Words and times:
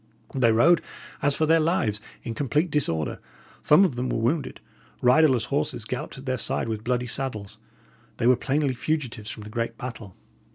They 0.33 0.51
rode 0.51 0.81
as 1.21 1.35
for 1.35 1.45
their 1.45 1.59
lives, 1.59 2.01
in 2.23 2.33
complete 2.33 2.71
disorder; 2.71 3.19
some 3.61 3.85
of 3.85 3.95
them 3.95 4.09
were 4.09 4.17
wounded; 4.17 4.59
riderless 4.99 5.45
horses 5.45 5.85
galloped 5.85 6.17
at 6.17 6.25
their 6.25 6.39
side 6.39 6.67
with 6.67 6.83
bloody 6.83 7.05
saddles. 7.05 7.59
They 8.17 8.25
were 8.25 8.35
plainly 8.35 8.73
fugitives 8.73 9.29
from 9.29 9.43
the 9.43 9.51
great 9.51 9.77
battle. 9.77 10.15